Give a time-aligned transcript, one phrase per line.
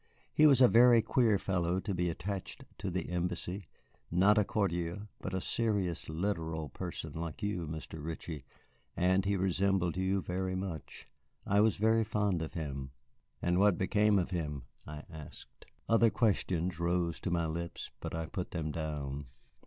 [0.33, 3.67] He was a very queer person to be attached to the Embassy,
[4.09, 8.03] not a courtier, but a serious, literal person like you, Mr.
[8.03, 8.43] Ritchie,
[8.97, 11.05] and he resembled you very much.
[11.45, 12.89] I was very fond of him."
[13.43, 15.67] "And what became of him?" I asked.
[15.87, 19.25] Other questions rose to my lips, but I put them down.